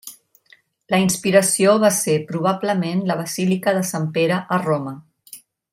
[0.93, 4.97] La inspiració va ser probablement la Basílica de Sant Pere a Roma.